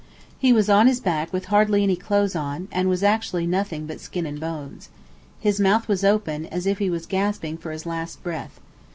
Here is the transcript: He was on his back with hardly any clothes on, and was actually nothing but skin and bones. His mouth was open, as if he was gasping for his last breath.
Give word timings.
He 0.39 0.51
was 0.51 0.67
on 0.67 0.87
his 0.87 0.99
back 0.99 1.31
with 1.31 1.45
hardly 1.53 1.83
any 1.83 1.95
clothes 1.95 2.35
on, 2.35 2.67
and 2.71 2.89
was 2.89 3.03
actually 3.03 3.45
nothing 3.45 3.85
but 3.85 3.99
skin 3.99 4.25
and 4.25 4.39
bones. 4.39 4.89
His 5.39 5.59
mouth 5.59 5.87
was 5.87 6.03
open, 6.03 6.47
as 6.47 6.65
if 6.65 6.79
he 6.79 6.89
was 6.89 7.05
gasping 7.05 7.55
for 7.57 7.69
his 7.69 7.85
last 7.85 8.23
breath. 8.23 8.59